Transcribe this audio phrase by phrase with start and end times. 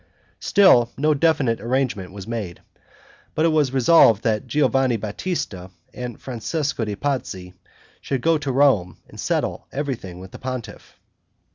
[0.39, 2.59] Still no definite arrangement was made;
[3.35, 7.53] but it was resolved that Giovanni Batista and Francesco de' Pazzi
[8.01, 10.97] should go to Rome and settle everything with the pontiff.